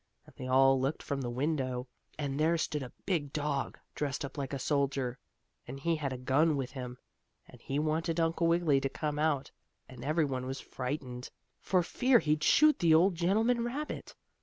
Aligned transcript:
And 0.25 0.33
they 0.35 0.47
all 0.47 0.81
looked 0.81 1.03
from 1.03 1.21
the 1.21 1.29
window, 1.29 1.87
and 2.17 2.39
there 2.39 2.57
stood 2.57 2.81
a 2.81 2.91
big 3.05 3.31
dog, 3.31 3.77
dressed 3.93 4.25
up 4.25 4.35
like 4.35 4.51
a 4.51 4.57
soldier, 4.57 5.19
and 5.67 5.79
he 5.79 5.95
had 5.97 6.11
a 6.11 6.17
gun 6.17 6.57
with 6.57 6.71
him. 6.71 6.97
And 7.47 7.61
he 7.61 7.77
wanted 7.77 8.19
Uncle 8.19 8.47
Wiggily 8.47 8.81
to 8.81 8.89
come 8.89 9.19
out, 9.19 9.51
and 9.87 10.03
every 10.03 10.25
one 10.25 10.47
was 10.47 10.59
frightened, 10.59 11.29
for 11.59 11.83
fear 11.83 12.17
he'd 12.17 12.43
shoot 12.43 12.79
the 12.79 12.95
old 12.95 13.13
gentleman 13.13 13.63
rabbit. 13.63 14.15